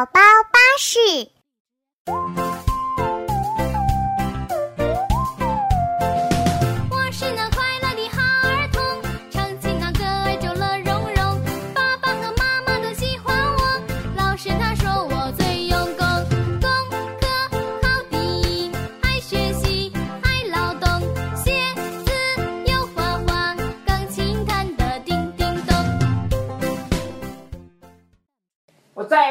[0.00, 0.20] 宝宝
[0.50, 2.39] 巴士。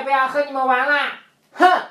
[0.10, 1.20] 不要和你们玩啦！
[1.52, 1.84] 哼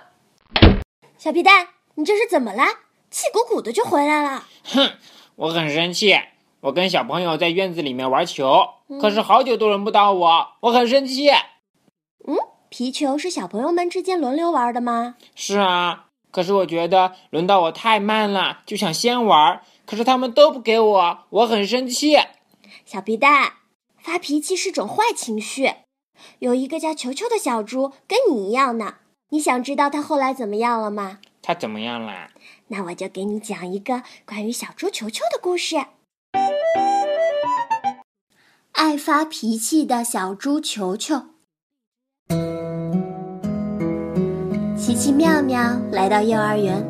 [1.16, 2.64] 小皮蛋，你这是怎么了？
[3.12, 4.44] 气鼓鼓的就回来了。
[4.64, 4.90] 哼，
[5.36, 6.18] 我很生气。
[6.58, 8.70] 我跟小朋友在院子里面玩球，
[9.00, 11.30] 可是好久都轮不到我，我很生气。
[11.30, 12.36] 嗯
[12.68, 15.14] 皮球是小朋友们之间轮流玩的吗？
[15.36, 22.16] 是啊，可是我觉得轮到我太慢了，就想先玩，可是他们都不给我，我很生气。
[22.84, 23.52] 小皮蛋，
[23.96, 25.72] 发脾气是种坏情绪。
[26.40, 28.94] 有一个叫球球的小猪，跟你一样呢。
[29.30, 31.18] 你想知道它后来怎么样了吗？
[31.42, 32.30] 它怎么样啦？
[32.68, 35.76] 那我就给你讲一个关于小猪球球的故事。
[38.72, 41.22] 爱发脾气的小猪球球，
[44.76, 46.82] 奇奇妙妙来到幼儿园，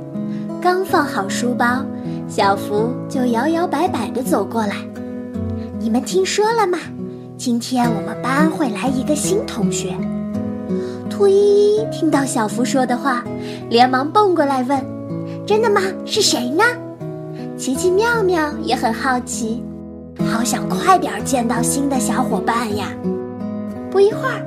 [0.61, 1.85] 刚放好书包，
[2.29, 4.77] 小福就摇摇摆摆地走过来。
[5.81, 6.79] 你们听说了吗？
[7.39, 9.95] 今天我们班会来一个新同学。
[11.09, 13.23] 兔依依听到小福说的话，
[13.71, 14.85] 连忙蹦过来问
[15.47, 15.81] ：“真的吗？
[16.05, 16.65] 是谁呢？”
[17.57, 19.63] 奇奇妙妙也很好奇，
[20.19, 22.89] 好想快点见到新的小伙伴呀。
[23.89, 24.45] 不一会儿，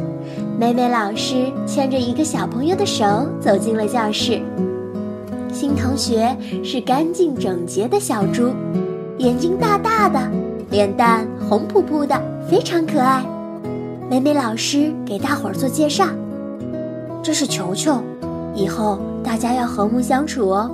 [0.60, 3.06] 美美老师牵着一个小朋友的手
[3.40, 4.42] 走进了教室。
[5.50, 8.50] 新同学是干净整洁的小猪，
[9.18, 10.20] 眼睛大大的，
[10.70, 13.24] 脸蛋红扑扑的，非常可爱。
[14.10, 16.04] 美美老师给大伙儿做介绍。
[17.24, 18.04] 这是球球，
[18.54, 20.70] 以后大家要和睦相处哦。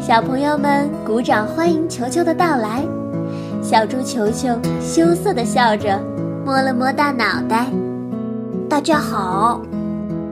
[0.00, 2.82] 小朋友们鼓掌欢迎球球的到来。
[3.62, 6.00] 小猪球球羞涩地笑着，
[6.44, 7.66] 摸了摸大脑袋。
[8.68, 9.60] 大家好，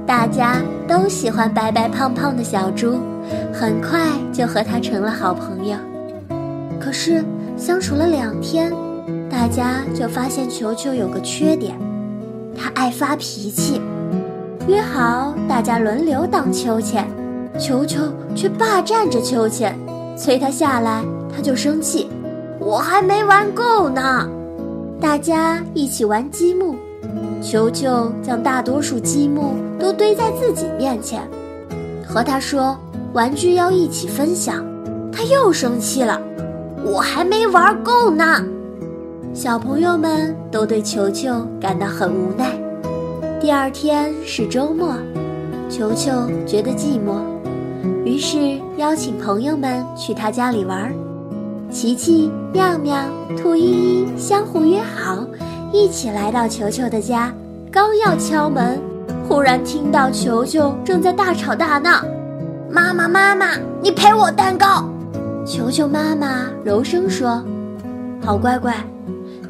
[0.05, 0.56] 大家
[0.88, 2.99] 都喜欢白白胖胖的小猪，
[3.53, 4.00] 很快
[4.32, 5.77] 就和他成了好朋友。
[6.81, 7.25] 可是
[7.56, 8.72] 相处了两天，
[9.31, 11.77] 大家就发现球球有个缺点，
[12.57, 13.81] 他爱发脾气。
[14.69, 17.07] 约好大家轮流当秋千，
[17.59, 18.01] 球球
[18.35, 19.75] 却霸占着秋千，
[20.17, 21.05] 催他下来，
[21.35, 22.09] 他就生气。
[22.59, 24.29] 我还没玩够呢。
[25.01, 26.77] 大家一起玩积木，
[27.41, 31.23] 球球将大多数积木都堆在自己面前，
[32.07, 32.77] 和他说
[33.15, 34.62] 玩具要一起分享，
[35.11, 36.21] 他又生气了。
[36.85, 38.45] 我还没玩够呢。
[39.33, 42.51] 小朋友们都对球球感到很无奈。
[43.41, 44.97] 第二天是周末，
[45.69, 46.11] 球球
[46.45, 47.23] 觉得寂寞，
[48.05, 50.93] 于是邀请朋友们去他家里玩。
[51.71, 53.05] 奇奇、妙妙、
[53.41, 55.25] 兔依依相互约好，
[55.73, 57.33] 一起来到球球的家。
[57.71, 58.81] 刚要敲门，
[59.29, 62.05] 忽然听到球球正在大吵大闹
[62.69, 64.85] ：“妈妈，妈妈，你赔我蛋糕！”
[65.47, 67.41] 球球妈妈柔声说
[68.21, 68.75] ：“好乖乖，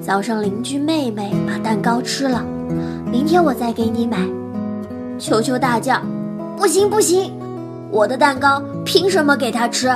[0.01, 2.45] 早上邻居妹妹把蛋糕吃了。”
[3.11, 4.19] 明天我再给你买。
[5.19, 6.01] 球球大叫
[6.57, 7.33] ：“不行不行，
[7.91, 9.91] 我的蛋糕凭什么给他吃？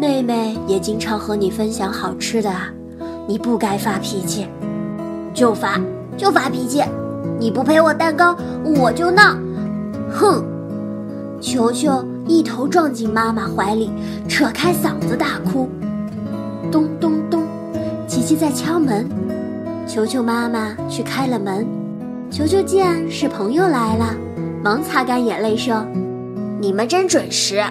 [0.00, 2.68] 妹妹也经常和你分享好吃的啊，
[3.26, 4.46] 你不该发脾气。
[5.34, 5.78] 就发
[6.16, 6.82] 就发脾气，
[7.38, 8.34] 你不陪我蛋糕，
[8.64, 9.36] 我就闹。
[10.10, 10.42] 哼！”
[11.38, 13.90] 球球一头撞进妈妈怀里，
[14.26, 15.68] 扯开嗓子大哭。
[18.36, 19.08] 在敲门，
[19.86, 21.66] 球球妈妈去开了门。
[22.30, 24.14] 球球见是朋友来了，
[24.62, 25.84] 忙擦干眼泪说
[26.60, 27.62] ：“你们真准时，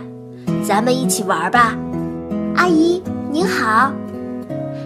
[0.68, 1.78] 咱们一起玩吧。”
[2.58, 3.92] 阿姨您好。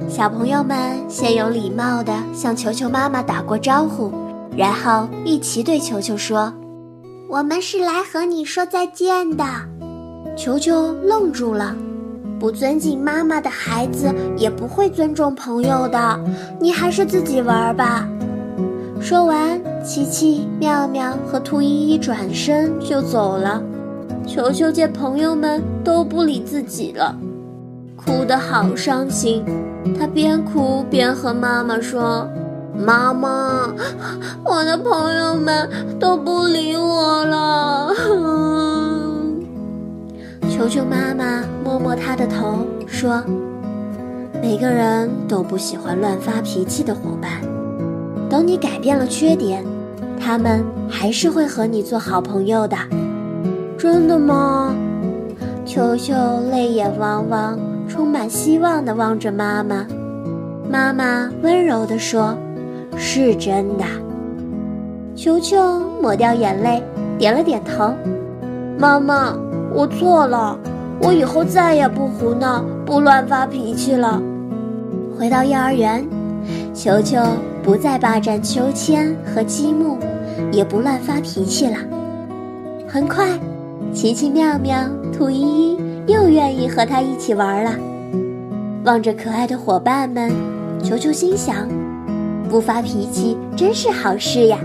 [0.09, 4.11] 小朋友们先有礼貌地向球球妈妈打过招呼，
[4.57, 6.51] 然后一起对球球说
[7.29, 9.45] ：“我们是来和你说再见的。”
[10.35, 11.75] 球球愣住了，
[12.39, 16.19] 不尊敬妈妈的孩子也不会尊重朋友的，
[16.59, 18.07] 你还是自己玩吧。
[19.01, 23.61] 说完，琪琪、妙妙和兔依依转身就走了。
[24.25, 27.15] 球球见朋友们都不理自己了，
[27.95, 29.43] 哭得好伤心。
[29.99, 32.27] 他边哭边和妈妈说
[32.77, 33.73] ：“妈妈，
[34.45, 35.69] 我的朋友们
[35.99, 37.89] 都不理我了。”
[40.59, 43.23] 球球妈妈摸摸他的头说
[44.43, 47.31] ：“每个人都不喜欢乱发脾气的伙伴。”
[48.29, 49.63] 等你改变了缺点，
[50.19, 52.75] 他们还是会和你做好朋友的。
[53.77, 54.75] 真的吗？
[55.65, 56.13] 球球
[56.51, 57.57] 泪眼汪汪，
[57.87, 59.87] 充满希望地望着妈妈。
[60.69, 62.37] 妈妈温柔地说
[62.99, 63.85] ：“是真的。”
[65.15, 66.83] 球球抹掉眼泪，
[67.17, 67.93] 点了点头。
[68.77, 69.33] 妈妈，
[69.73, 70.57] 我错了，
[71.01, 74.21] 我以后再也不胡闹，不乱发脾气了。
[75.17, 76.05] 回到幼儿园，
[76.73, 77.17] 球球
[77.63, 79.97] 不再霸占秋千和积木，
[80.51, 81.77] 也不乱发脾气了。
[82.87, 83.27] 很快，
[83.93, 84.83] 奇奇妙妙、
[85.13, 85.77] 兔依依
[86.07, 87.71] 又愿意和他一起玩了。
[88.85, 90.31] 望着可爱的伙伴们，
[90.81, 91.67] 球球心想：
[92.49, 94.57] 不发脾气真是好事呀！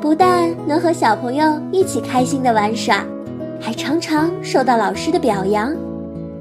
[0.00, 3.02] 不但能和小朋友一起开心的玩耍，
[3.64, 5.74] 还常常受到老师的表扬。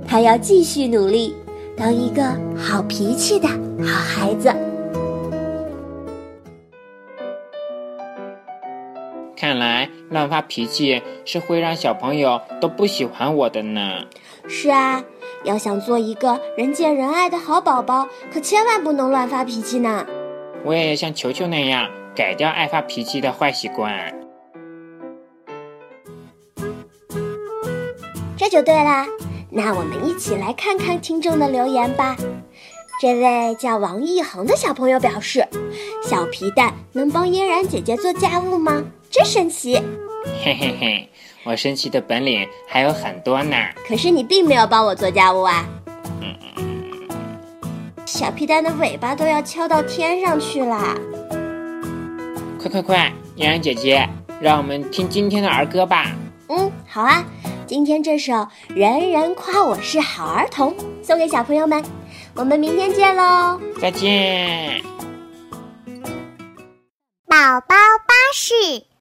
[0.06, 1.34] 他要继续努力。
[1.76, 2.24] 当一个
[2.56, 3.48] 好脾气的
[3.84, 4.54] 好孩子。
[9.36, 14.04] 看来乱发脾气是会让小朋友都不喜欢我的呢。
[14.48, 15.04] 是啊，
[15.44, 20.06] 要想做一个人见人爱的好宝宝，可千万不能乱发脾气呢。
[20.64, 24.14] 我也要像球球那样改掉爱发脾气的坏习惯。
[28.44, 29.08] 这就对啦。
[29.50, 32.18] 那我们一起来看看听众的留言吧。
[33.00, 35.48] 这位叫王一恒的小朋友表示
[36.04, 38.84] ：“小皮蛋能帮嫣然姐姐做家务吗？
[39.10, 39.82] 真神奇！”
[40.44, 41.10] 嘿嘿嘿，
[41.46, 43.56] 我神奇的本领还有很多呢。
[43.88, 45.66] 可是你并没有帮我做家务啊！
[48.06, 50.98] 小皮蛋的尾巴都要翘到天上去了。
[52.60, 54.06] 快快快，嫣然姐姐，
[54.42, 56.12] 让我们听今天的儿歌吧。
[56.50, 57.24] 嗯，好啊。
[57.66, 58.34] 今天这首
[58.76, 61.84] 《人人夸我是好儿童》送给小朋友们，
[62.36, 63.60] 我们明天见喽！
[63.80, 64.84] 再见。
[67.26, 68.93] 宝宝巴士。